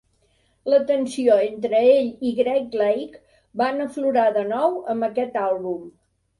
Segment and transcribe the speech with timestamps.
[0.73, 3.23] La tensió entre ell i Greg Lake
[3.63, 5.89] van aflorar de nou amb aquest àlbum.